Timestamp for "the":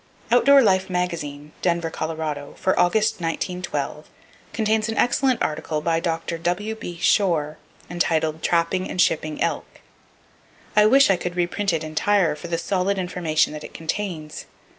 12.47-12.57